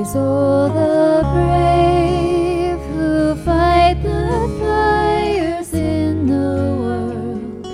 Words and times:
Praise 0.00 0.16
all 0.16 0.68
the 0.70 1.22
brave 1.34 2.80
who 2.88 3.34
fight 3.44 4.02
the 4.02 4.48
fires 4.58 5.74
in 5.74 6.26
the 6.26 6.74
world. 6.80 7.66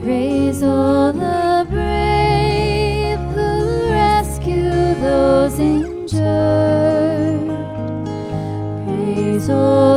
Praise 0.00 0.62
all 0.62 1.12
the 1.12 1.66
brave 1.68 3.18
who 3.34 3.90
rescue 3.90 4.70
those 5.02 5.58
injured. 5.58 6.20
Praise 8.86 9.50
all. 9.50 9.87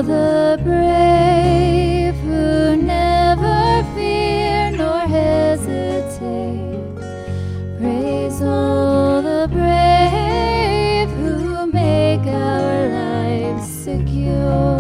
you. 14.12 14.71